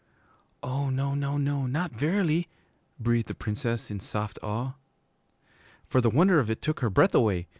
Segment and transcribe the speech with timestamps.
[0.63, 2.47] 'Oh, no, no, no, not verily!'
[2.99, 4.73] breathed the Princess, in soft awe.
[5.85, 7.47] For the wonder of it took her breath away.